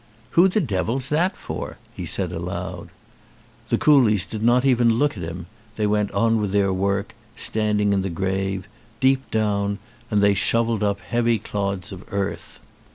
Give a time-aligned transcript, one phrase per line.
[0.31, 2.89] "Who the devil's that for?" he said aloud.
[3.69, 7.93] The coolies did not even look at him, they went on with their work, standing
[7.93, 8.67] in the grave,
[8.99, 9.77] deep down,
[10.09, 12.59] and they shovelled up heavy clods of earth.